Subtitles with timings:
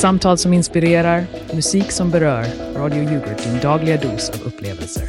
[0.00, 2.44] Samtal som inspirerar, musik som berör.
[2.74, 5.08] Radio Yoghurt, din dagliga dos av upplevelser.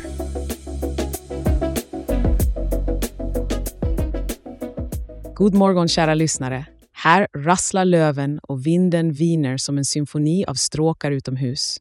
[5.36, 6.66] God morgon kära lyssnare.
[6.94, 11.78] Här rasslar löven och vinden viner som en symfoni av stråkar utomhus.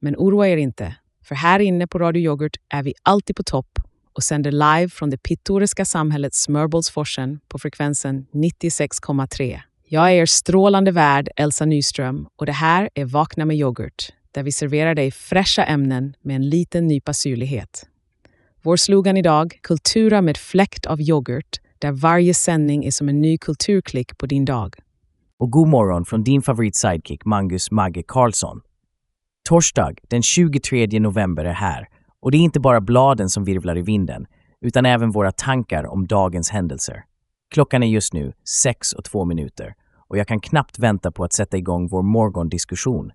[0.00, 0.94] Men oroa er inte,
[1.24, 3.78] för här inne på Radio Yoghurt är vi alltid på topp
[4.12, 9.60] och sänder live från det pittoreska samhället Smörbollsforsen på frekvensen 96,3.
[9.88, 14.42] Jag är er strålande värd Elsa Nyström och det här är Vakna med yoghurt där
[14.42, 17.86] vi serverar dig fräscha ämnen med en liten nypa syrlighet.
[18.62, 23.38] Vår slogan idag, Kultura med fläkt av yoghurt, där varje sändning är som en ny
[23.38, 24.74] kulturklick på din dag.
[25.38, 28.60] Och god morgon från din favorit-sidekick Mangus Magge Karlsson.
[29.48, 31.88] Torsdag den 23 november är här
[32.20, 34.26] och det är inte bara bladen som virvlar i vinden
[34.60, 37.04] utan även våra tankar om dagens händelser.
[37.50, 38.32] Klockan är just nu
[38.62, 39.74] sex och två minuter
[40.08, 43.12] och jag kan knappt vänta på att sätta igång vår morgondiskussion.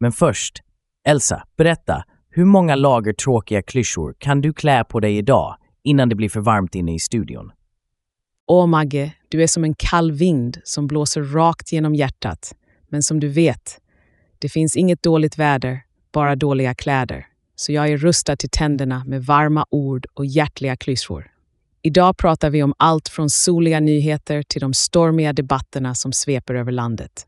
[0.00, 0.62] Men först,
[1.04, 6.14] Elsa, berätta, hur många lager tråkiga klyschor kan du klä på dig idag innan det
[6.14, 7.52] blir för varmt inne i studion?
[8.46, 12.54] Åh Magge, du är som en kall vind som blåser rakt genom hjärtat.
[12.88, 13.80] Men som du vet,
[14.38, 17.26] det finns inget dåligt väder, bara dåliga kläder.
[17.56, 21.30] Så jag är rustad till tänderna med varma ord och hjärtliga klyschor.
[21.86, 26.72] Idag pratar vi om allt från soliga nyheter till de stormiga debatterna som sveper över
[26.72, 27.26] landet.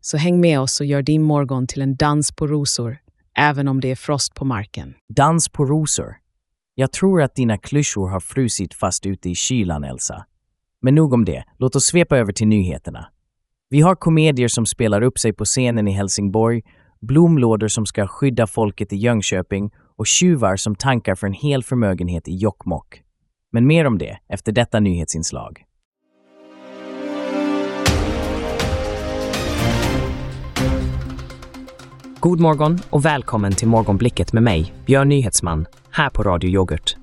[0.00, 2.98] Så häng med oss och gör din morgon till en dans på rosor,
[3.38, 4.94] även om det är frost på marken.
[5.08, 6.16] Dans på rosor.
[6.74, 10.26] Jag tror att dina klyschor har frusit fast ute i kylan, Elsa.
[10.82, 13.06] Men nog om det, låt oss svepa över till nyheterna.
[13.68, 16.62] Vi har komedier som spelar upp sig på scenen i Helsingborg,
[17.00, 22.28] blomlådor som ska skydda folket i Jönköping och tjuvar som tankar för en hel förmögenhet
[22.28, 23.02] i Jokkmokk.
[23.54, 25.64] Men mer om det efter detta nyhetsinslag.
[32.20, 36.96] God morgon och välkommen till Morgonblicket med mig, Björn Nyhetsman, här på Radio Yoghurt.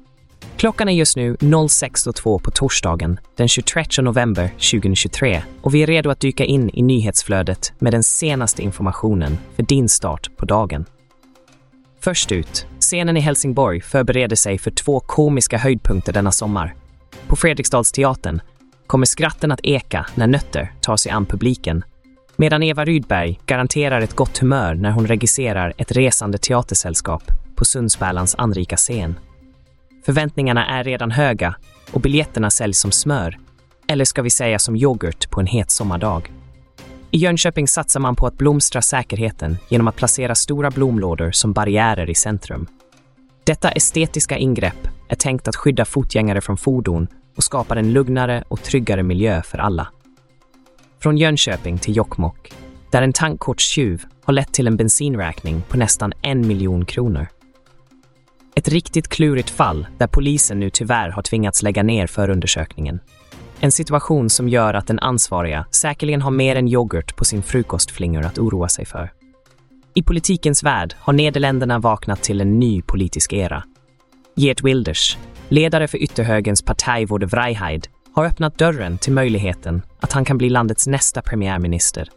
[0.57, 6.09] Klockan är just nu 06.02 på torsdagen den 23 november 2023 och vi är redo
[6.09, 10.85] att dyka in i nyhetsflödet med den senaste informationen för din start på dagen.
[11.99, 16.75] Först ut, scenen i Helsingborg förbereder sig för två komiska höjdpunkter denna sommar.
[17.27, 18.41] På Fredriksdalsteatern
[18.87, 21.83] kommer skratten att eka när Nötter tar sig an publiken,
[22.35, 27.23] medan Eva Rydberg garanterar ett gott humör när hon regisserar ett resande teatersällskap
[27.55, 29.19] på Sundsbälans anrika scen.
[30.05, 31.55] Förväntningarna är redan höga
[31.91, 33.37] och biljetterna säljs som smör,
[33.87, 36.31] eller ska vi säga som yoghurt på en het sommardag.
[37.11, 42.09] I Jönköping satsar man på att blomstra säkerheten genom att placera stora blomlådor som barriärer
[42.09, 42.67] i centrum.
[43.43, 48.63] Detta estetiska ingrepp är tänkt att skydda fotgängare från fordon och skapar en lugnare och
[48.63, 49.87] tryggare miljö för alla.
[50.99, 52.53] Från Jönköping till Jokkmokk,
[52.91, 57.27] där en tankkortstjuv har lett till en bensinräkning på nästan en miljon kronor.
[58.55, 62.99] Ett riktigt klurigt fall där polisen nu tyvärr har tvingats lägga ner förundersökningen.
[63.61, 68.25] En situation som gör att den ansvariga säkerligen har mer än yoghurt på sin frukostflingor
[68.25, 69.11] att oroa sig för.
[69.93, 73.63] I politikens värld har Nederländerna vaknat till en ny politisk era.
[74.35, 75.17] Geert Wilders,
[75.49, 80.37] ledare för ytterhögerns Parti voor de Vrijheid, har öppnat dörren till möjligheten att han kan
[80.37, 82.09] bli landets nästa premiärminister.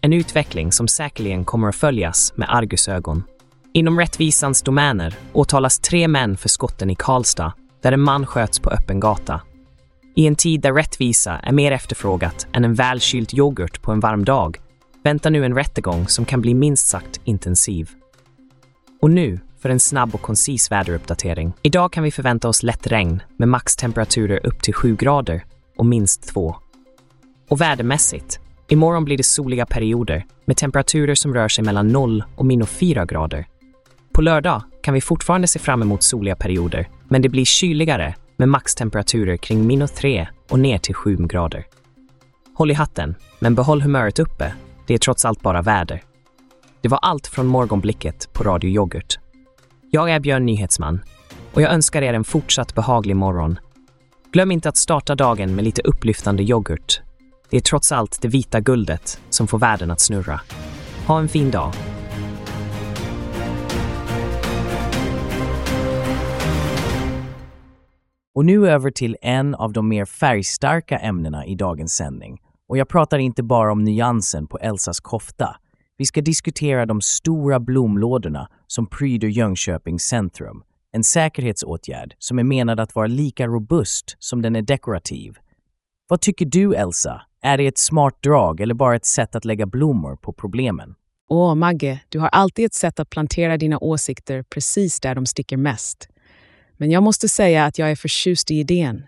[0.00, 3.22] En utveckling som säkerligen kommer att följas med argusögon.
[3.74, 8.70] Inom rättvisans domäner åtalas tre män för skotten i Karlstad, där en man sköts på
[8.70, 9.40] öppen gata.
[10.14, 14.24] I en tid där rättvisa är mer efterfrågat än en välkyld yoghurt på en varm
[14.24, 14.58] dag
[15.04, 17.90] väntar nu en rättegång som kan bli minst sagt intensiv.
[19.00, 21.52] Och nu för en snabb och koncis väderuppdatering.
[21.62, 25.44] Idag kan vi förvänta oss lätt regn med maxtemperaturer upp till 7 grader
[25.76, 26.56] och minst 2.
[27.48, 32.46] Och vädermässigt, imorgon blir det soliga perioder med temperaturer som rör sig mellan 0 och
[32.46, 33.46] minus 4 grader.
[34.12, 38.48] På lördag kan vi fortfarande se fram emot soliga perioder, men det blir kyligare med
[38.48, 41.66] maxtemperaturer kring minus 3 och ner till 7 grader.
[42.54, 44.52] Håll i hatten, men behåll humöret uppe.
[44.86, 46.02] Det är trots allt bara väder.
[46.80, 49.18] Det var allt från morgonblicket på Radio Yoghurt.
[49.90, 51.00] Jag är Björn Nyhetsman
[51.52, 53.58] och jag önskar er en fortsatt behaglig morgon.
[54.32, 57.00] Glöm inte att starta dagen med lite upplyftande yoghurt.
[57.50, 60.40] Det är trots allt det vita guldet som får världen att snurra.
[61.06, 61.91] Ha en fin dag.
[68.34, 72.38] Och nu över till en av de mer färgstarka ämnena i dagens sändning.
[72.68, 75.56] Och jag pratar inte bara om nyansen på Elsas kofta.
[75.96, 80.62] Vi ska diskutera de stora blomlådorna som pryder Jönköpings centrum.
[80.92, 85.36] En säkerhetsåtgärd som är menad att vara lika robust som den är dekorativ.
[86.08, 87.22] Vad tycker du, Elsa?
[87.42, 90.94] Är det ett smart drag eller bara ett sätt att lägga blommor på problemen?
[91.28, 95.56] Åh, Magge, du har alltid ett sätt att plantera dina åsikter precis där de sticker
[95.56, 96.08] mest.
[96.82, 99.06] Men jag måste säga att jag är förtjust i idén.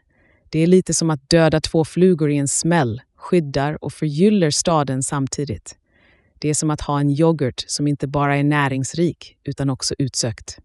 [0.51, 5.03] Det är lite som att döda två flugor i en smäll, skyddar och förgyller staden
[5.03, 5.77] samtidigt.
[6.39, 10.59] Det är som att ha en yoghurt som inte bara är näringsrik utan också utsökt.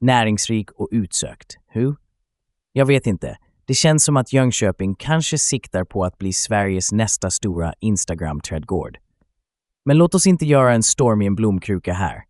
[0.00, 1.56] Näringsrik och utsökt.
[1.68, 1.96] Hur?
[2.72, 3.38] Jag vet inte.
[3.64, 8.98] Det känns som att Jönköping kanske siktar på att bli Sveriges nästa stora Instagram-trädgård.
[9.84, 12.24] Men låt oss inte göra en storm i en blomkruka här.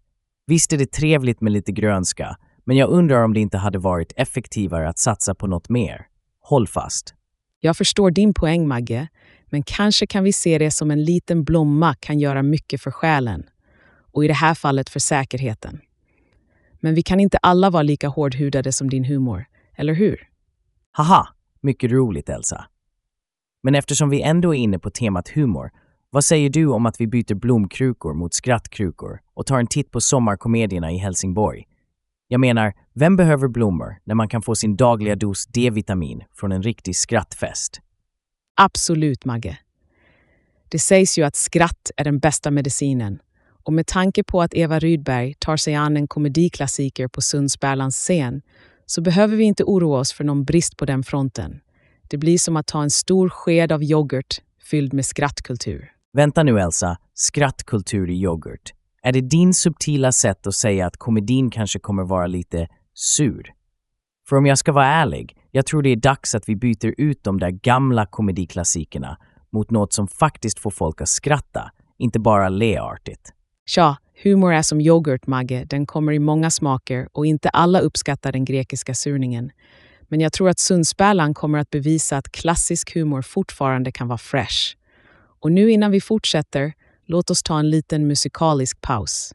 [0.46, 4.12] Visst är det trevligt med lite grönska, men jag undrar om det inte hade varit
[4.16, 6.06] effektivare att satsa på något mer.
[6.40, 7.14] Håll fast.
[7.60, 9.08] Jag förstår din poäng, Magge,
[9.46, 13.44] men kanske kan vi se det som en liten blomma kan göra mycket för själen.
[14.12, 15.80] Och i det här fallet för säkerheten.
[16.80, 19.44] Men vi kan inte alla vara lika hårdhudade som din humor,
[19.76, 20.28] eller hur?
[20.92, 21.28] Haha,
[21.60, 22.64] mycket roligt Elsa.
[23.62, 25.70] Men eftersom vi ändå är inne på temat humor,
[26.10, 30.00] vad säger du om att vi byter blomkrukor mot skrattkrukor och tar en titt på
[30.00, 31.64] sommarkomedierna i Helsingborg?
[32.28, 36.62] Jag menar, vem behöver blommor när man kan få sin dagliga dos D-vitamin från en
[36.62, 37.80] riktig skrattfest?
[38.56, 39.58] Absolut, Magge.
[40.68, 43.18] Det sägs ju att skratt är den bästa medicinen.
[43.64, 48.42] Och med tanke på att Eva Rydberg tar sig an en komediklassiker på Sundsbärlands scen
[48.86, 51.60] så behöver vi inte oroa oss för någon brist på den fronten.
[52.08, 55.90] Det blir som att ta en stor sked av yoghurt fylld med skrattkultur.
[56.12, 58.72] Vänta nu Elsa, skrattkultur i yoghurt.
[59.06, 63.52] Är det din subtila sätt att säga att komedin kanske kommer vara lite sur?
[64.28, 67.24] För om jag ska vara ärlig, jag tror det är dags att vi byter ut
[67.24, 69.18] de där gamla komediklassikerna
[69.52, 73.32] mot något som faktiskt får folk att skratta, inte bara le artigt.
[73.66, 75.64] Tja, humor är som yoghurt, Magge.
[75.64, 79.50] Den kommer i många smaker och inte alla uppskattar den grekiska surningen.
[80.08, 84.76] Men jag tror att Sundsbärlan kommer att bevisa att klassisk humor fortfarande kan vara fresh.
[85.40, 86.72] Och nu innan vi fortsätter,
[87.06, 89.32] låt oss ta en liten musikalisk paus.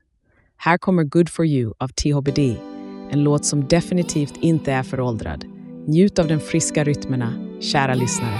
[0.57, 2.39] Här kommer Good for you av THBD,
[3.11, 5.45] en låt som definitivt inte är föråldrad.
[5.87, 8.39] Njut av de friska rytmerna, kära lyssnare.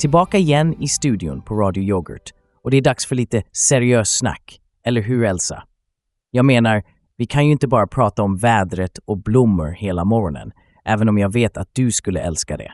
[0.00, 2.30] Tillbaka igen i studion på Radio Yoghurt
[2.64, 4.60] och det är dags för lite seriös snack.
[4.84, 5.62] Eller hur Elsa?
[6.30, 6.82] Jag menar,
[7.16, 10.52] vi kan ju inte bara prata om vädret och blommor hela morgonen,
[10.84, 12.72] även om jag vet att du skulle älska det.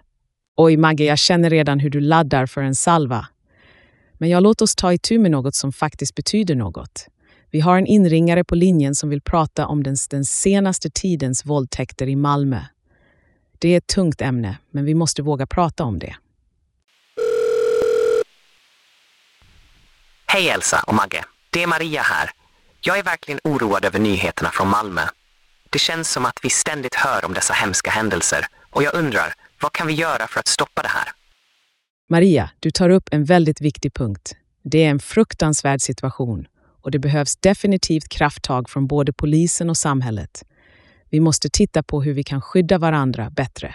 [0.57, 3.27] Oj Magge, jag känner redan hur du laddar för en salva.
[4.13, 7.07] Men jag låt oss ta itu med något som faktiskt betyder något.
[7.51, 12.09] Vi har en inringare på linjen som vill prata om den, den senaste tidens våldtäkter
[12.09, 12.61] i Malmö.
[13.59, 16.17] Det är ett tungt ämne, men vi måste våga prata om det.
[20.29, 21.25] Hej Elsa och Magge.
[21.51, 22.31] Det är Maria här.
[22.81, 25.01] Jag är verkligen oroad över nyheterna från Malmö.
[25.71, 29.73] Det känns som att vi ständigt hör om dessa hemska händelser och jag undrar, vad
[29.73, 31.09] kan vi göra för att stoppa det här?
[32.09, 34.37] Maria, du tar upp en väldigt viktig punkt.
[34.63, 36.47] Det är en fruktansvärd situation
[36.83, 40.43] och det behövs definitivt krafttag från både polisen och samhället.
[41.11, 43.75] Vi måste titta på hur vi kan skydda varandra bättre.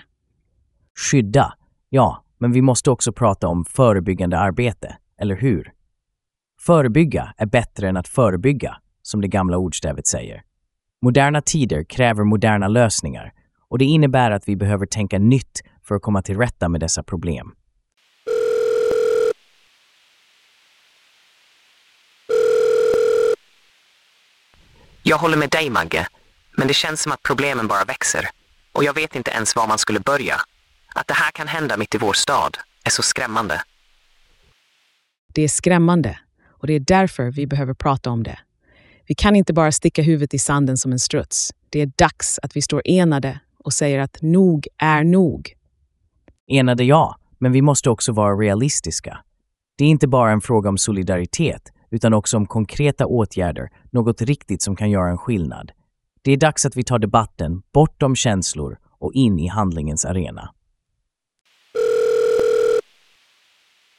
[0.99, 1.53] Skydda?
[1.89, 5.71] Ja, men vi måste också prata om förebyggande arbete, eller hur?
[6.65, 10.43] Förebygga är bättre än att förebygga, som det gamla ordstävet säger.
[11.01, 13.33] Moderna tider kräver moderna lösningar
[13.69, 17.03] och det innebär att vi behöver tänka nytt för att komma till rätta med dessa
[17.03, 17.51] problem.
[25.03, 26.07] Jag håller med dig Magge,
[26.57, 28.29] men det känns som att problemen bara växer.
[28.73, 30.35] Och jag vet inte ens var man skulle börja.
[30.95, 33.61] Att det här kan hända mitt i vår stad är så skrämmande.
[35.33, 36.19] Det är skrämmande
[36.61, 38.39] och det är därför vi behöver prata om det.
[39.07, 41.51] Vi kan inte bara sticka huvudet i sanden som en struts.
[41.69, 45.53] Det är dags att vi står enade och säger att nog är nog.
[46.47, 49.17] Enade ja, men vi måste också vara realistiska.
[49.77, 54.61] Det är inte bara en fråga om solidaritet, utan också om konkreta åtgärder, något riktigt
[54.61, 55.71] som kan göra en skillnad.
[56.21, 60.53] Det är dags att vi tar debatten bortom känslor och in i handlingens arena.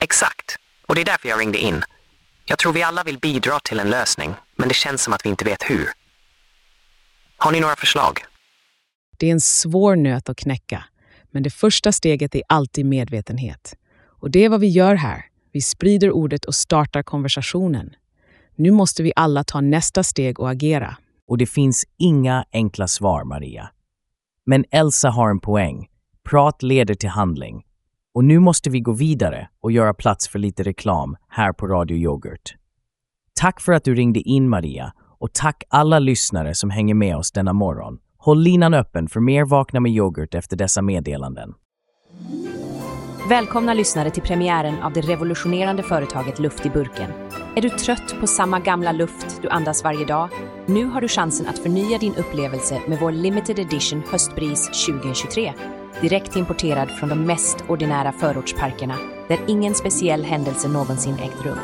[0.01, 1.83] Exakt, och det är därför jag ringde in.
[2.53, 5.31] Jag tror vi alla vill bidra till en lösning, men det känns som att vi
[5.31, 5.89] inte vet hur.
[7.37, 8.21] Har ni några förslag?
[9.19, 10.85] Det är en svår nöt att knäcka,
[11.31, 13.75] men det första steget är alltid medvetenhet.
[14.21, 15.25] Och det är vad vi gör här.
[15.53, 17.95] Vi sprider ordet och startar konversationen.
[18.57, 20.97] Nu måste vi alla ta nästa steg och agera.
[21.29, 23.71] Och det finns inga enkla svar, Maria.
[24.47, 25.89] Men Elsa har en poäng.
[26.31, 27.63] Prat leder till handling.
[28.15, 31.97] Och nu måste vi gå vidare och göra plats för lite reklam här på Radio
[31.97, 32.55] Yoghurt.
[33.41, 37.33] Tack för att du ringde in Maria och tack alla lyssnare som hänger med oss
[37.33, 37.99] denna morgon.
[38.19, 41.55] Håll linan öppen för mer Vakna med yoghurt efter dessa meddelanden.
[43.29, 47.11] Välkomna lyssnare till premiären av det revolutionerande företaget Luft i burken.
[47.57, 50.29] Är du trött på samma gamla luft du andas varje dag?
[50.67, 55.53] Nu har du chansen att förnya din upplevelse med vår limited edition höstbris 2023.
[56.03, 58.95] Direkt importerad från de mest ordinära förortsparkerna
[59.29, 61.59] där ingen speciell händelse någonsin ägt rum.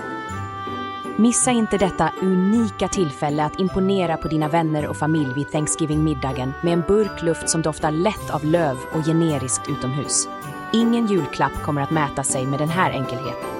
[1.17, 6.73] Missa inte detta unika tillfälle att imponera på dina vänner och familj vid Thanksgiving-middagen med
[6.73, 10.29] en burk luft som doftar lätt av löv och generiskt utomhus.
[10.73, 13.51] Ingen julklapp kommer att mäta sig med den här enkelheten.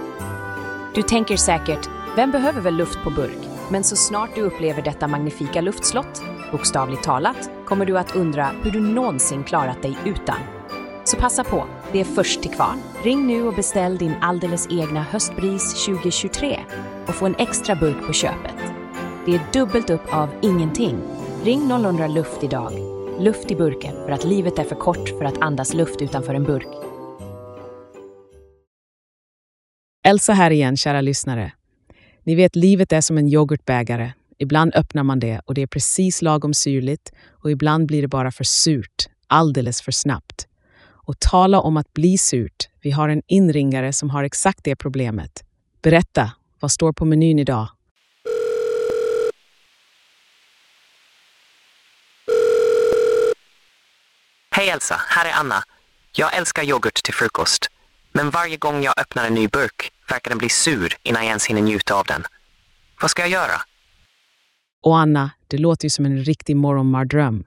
[0.95, 3.49] Du tänker säkert, vem behöver väl luft på burk?
[3.71, 8.71] Men så snart du upplever detta magnifika luftslott, bokstavligt talat, kommer du att undra hur
[8.71, 10.58] du någonsin klarat dig utan.
[11.11, 12.79] Så passa på, det är först till kvarn.
[13.03, 16.61] Ring nu och beställ din alldeles egna höstbris 2023
[17.07, 18.57] och få en extra burk på köpet.
[19.27, 20.99] Det är dubbelt upp av ingenting.
[21.45, 22.73] Ring 000 luft idag.
[23.21, 26.45] Luft i burken för att livet är för kort för att andas luft utanför en
[26.45, 26.69] burk.
[30.07, 31.53] Elsa här igen, kära lyssnare.
[32.23, 34.13] Ni vet, livet är som en yoghurtbägare.
[34.39, 38.31] Ibland öppnar man det och det är precis lagom syrligt och ibland blir det bara
[38.31, 40.48] för surt, alldeles för snabbt.
[41.09, 42.69] Och tala om att bli surt.
[42.81, 45.45] Vi har en inringare som har exakt det problemet.
[45.83, 47.69] Berätta, vad står på menyn idag?
[54.51, 55.63] Hej Elsa, här är Anna.
[56.13, 57.67] Jag älskar yoghurt till frukost.
[58.13, 61.47] Men varje gång jag öppnar en ny burk verkar den bli sur innan jag ens
[61.47, 62.25] hinner njuta av den.
[63.01, 63.61] Vad ska jag göra?
[64.83, 67.45] Och Anna, det låter ju som en riktig morgonmardröm.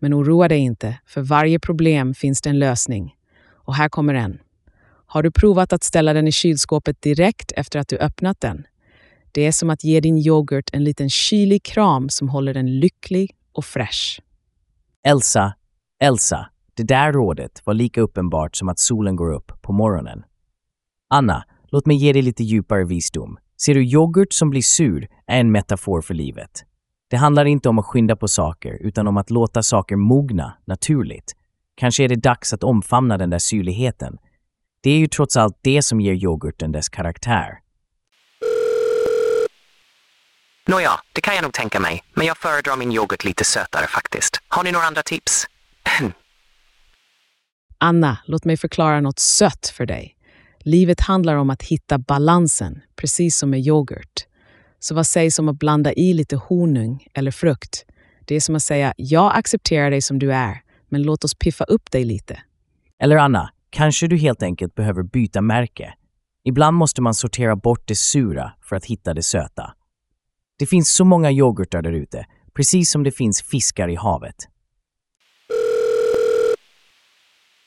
[0.00, 3.14] Men oroa dig inte, för varje problem finns det en lösning.
[3.52, 4.38] Och här kommer en.
[5.06, 8.66] Har du provat att ställa den i kylskåpet direkt efter att du öppnat den?
[9.32, 13.36] Det är som att ge din yoghurt en liten kylig kram som håller den lycklig
[13.52, 14.20] och fräsch.
[15.06, 15.54] Elsa,
[16.02, 20.22] Elsa, det där rådet var lika uppenbart som att solen går upp på morgonen.
[21.10, 23.38] Anna, låt mig ge dig lite djupare visdom.
[23.62, 26.64] Ser du yoghurt som blir sur är en metafor för livet.
[27.10, 31.32] Det handlar inte om att skynda på saker, utan om att låta saker mogna naturligt.
[31.76, 34.18] Kanske är det dags att omfamna den där syrligheten.
[34.82, 37.58] Det är ju trots allt det som ger yoghurten dess karaktär.
[40.66, 44.42] Nåja, det kan jag nog tänka mig, men jag föredrar min yoghurt lite sötare faktiskt.
[44.48, 45.46] Har ni några andra tips?
[47.78, 50.16] Anna, låt mig förklara något sött för dig.
[50.58, 54.26] Livet handlar om att hitta balansen, precis som med yoghurt.
[54.80, 57.84] Så vad sägs om att blanda i lite honung eller frukt?
[58.24, 61.64] Det är som att säga, jag accepterar dig som du är, men låt oss piffa
[61.64, 62.40] upp dig lite.
[62.98, 65.94] Eller Anna, kanske du helt enkelt behöver byta märke.
[66.44, 69.74] Ibland måste man sortera bort det sura för att hitta det söta.
[70.58, 74.36] Det finns så många yoghurtar där ute, precis som det finns fiskar i havet.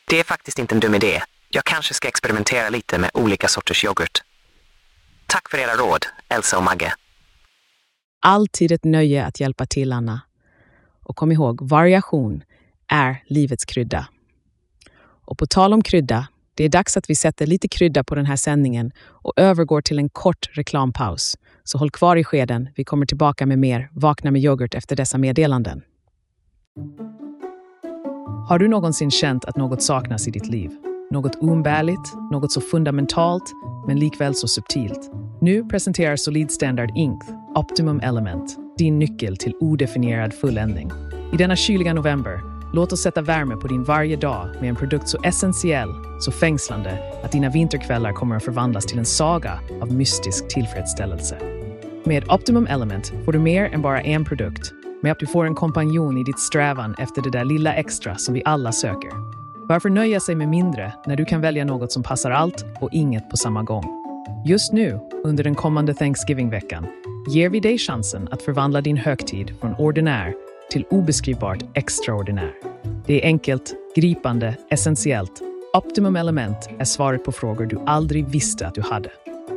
[0.09, 1.21] Det är faktiskt inte en dum idé.
[1.49, 4.23] Jag kanske ska experimentera lite med olika sorters yoghurt.
[5.27, 6.93] Tack för era råd, Elsa och Magge.
[8.25, 10.21] Alltid ett nöje att hjälpa till, Anna.
[11.03, 12.43] Och kom ihåg, variation
[12.87, 14.07] är livets krydda.
[15.25, 18.25] Och på tal om krydda, det är dags att vi sätter lite krydda på den
[18.25, 21.37] här sändningen och övergår till en kort reklampaus.
[21.63, 25.17] Så håll kvar i skeden, vi kommer tillbaka med mer Vakna med yoghurt efter dessa
[25.17, 25.81] meddelanden.
[28.47, 30.71] Har du någonsin känt att något saknas i ditt liv?
[31.11, 33.51] Något oumbärligt, något så fundamentalt,
[33.87, 35.11] men likväl så subtilt.
[35.43, 37.23] Nu presenterar Solid Standard Inc.
[37.55, 40.91] Optimum Element, din nyckel till odefinierad fulländning.
[41.33, 42.39] I denna kyliga november,
[42.73, 46.99] låt oss sätta värme på din varje dag med en produkt så essentiell, så fängslande
[47.23, 51.37] att dina vinterkvällar kommer att förvandlas till en saga av mystisk tillfredsställelse.
[52.03, 55.55] Med Optimum Element får du mer än bara en produkt, med att du får en
[55.55, 59.11] kompanjon i ditt strävan efter det där lilla extra som vi alla söker.
[59.67, 63.29] Varför nöja sig med mindre när du kan välja något som passar allt och inget
[63.29, 63.99] på samma gång?
[64.45, 66.85] Just nu, under den kommande Thanksgiving-veckan,
[67.29, 70.33] ger vi dig chansen att förvandla din högtid från ordinär
[70.71, 72.51] till obeskrivbart extraordinär.
[73.05, 75.41] Det är enkelt, gripande, essentiellt.
[75.73, 79.11] Optimum Element är svaret på frågor du aldrig visste att du hade.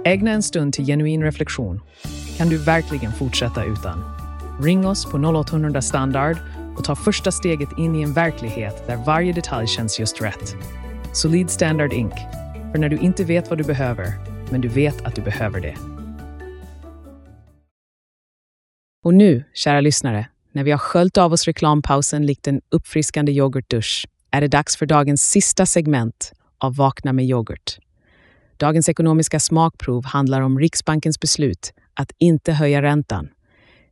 [0.05, 1.81] Ägna en stund till genuin reflektion.
[2.39, 4.05] Kan du verkligen fortsätta utan?
[4.63, 6.37] Ring oss på 0800 standard
[6.79, 10.57] och ta första steget in i en verklighet där varje detalj känns just rätt.
[11.13, 12.15] Solid Standard Inc.
[12.73, 15.77] För när du inte vet vad du behöver, men du vet att du behöver det.
[19.05, 24.07] Och nu, kära lyssnare, när vi har sköljt av oss reklampausen likt en uppfriskande yoghurtdusch,
[24.31, 27.79] är det dags för dagens sista segment av Vakna med yoghurt.
[28.57, 33.29] Dagens ekonomiska smakprov handlar om Riksbankens beslut att inte höja räntan.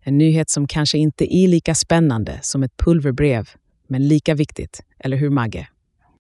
[0.00, 3.48] En nyhet som kanske inte är lika spännande som ett pulverbrev,
[3.88, 4.80] men lika viktigt.
[4.98, 5.68] Eller hur, Magge?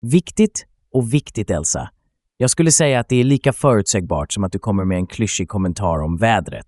[0.01, 1.90] Viktigt och viktigt, Elsa.
[2.42, 5.48] Jag skulle säga att det är lika förutsägbart som att du kommer med en klyschig
[5.48, 6.66] kommentar om vädret.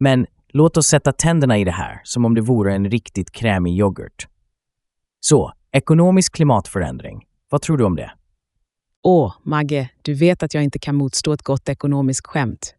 [0.00, 3.78] Men låt oss sätta tänderna i det här som om det vore en riktigt krämig
[3.78, 4.26] yoghurt.
[5.20, 7.24] Så, ekonomisk klimatförändring.
[7.50, 8.10] Vad tror du om det?
[9.02, 12.74] Åh, Magge, du vet att jag inte kan motstå ett gott ekonomiskt skämt.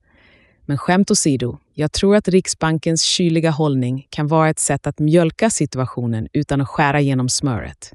[0.65, 5.49] Men skämt åsido, jag tror att Riksbankens kyliga hållning kan vara ett sätt att mjölka
[5.49, 7.93] situationen utan att skära genom smöret.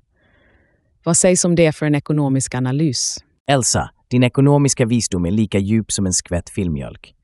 [1.04, 3.18] Vad sägs om det för en ekonomisk analys?
[3.46, 7.14] Elsa, din ekonomiska visdom är lika djup som en skvätt filmjölk.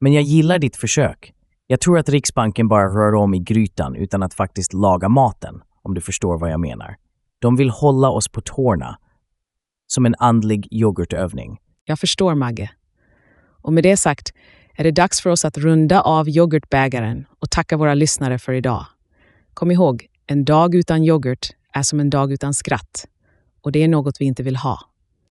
[0.00, 1.32] Men jag gillar ditt försök.
[1.66, 5.94] Jag tror att Riksbanken bara rör om i grytan utan att faktiskt laga maten, om
[5.94, 6.96] du förstår vad jag menar.
[7.38, 8.98] De vill hålla oss på tårna,
[9.86, 11.58] som en andlig yoghurtövning.
[11.84, 12.70] Jag förstår, Magge.
[13.62, 14.32] Och med det sagt
[14.74, 18.86] är det dags för oss att runda av yoghurtbägaren och tacka våra lyssnare för idag.
[19.54, 23.06] Kom ihåg, en dag utan yoghurt är som en dag utan skratt.
[23.60, 24.89] Och det är något vi inte vill ha.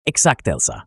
[0.10, 0.84] Exakt, Elsa.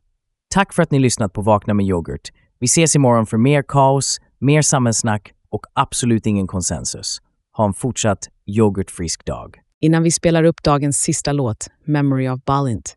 [0.54, 2.28] Tack för att ni lyssnat på Vakna med yoghurt.
[2.60, 7.18] Vi ses imorgon för mer kaos, mer samhällssnack och absolut ingen konsensus.
[7.56, 9.56] Ha en fortsatt yoghurtfrisk dag.
[9.80, 12.96] Innan vi spelar upp dagens sista låt, Memory of Balint,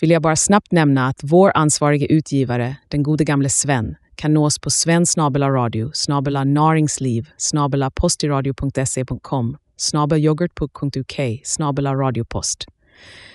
[0.00, 4.58] vill jag bara snabbt nämna att vår ansvarige utgivare, den gode gamle Sven, kan nås
[4.58, 12.64] på sven snabela naringsliv, snabela postiradio.se.com, snabelyoghurt.uk, snabela radiopost.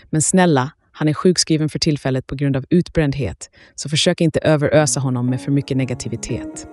[0.10, 5.00] Men snälla, han är sjukskriven för tillfället på grund av utbrändhet, så försök inte överösa
[5.00, 6.68] honom med för mycket negativitet.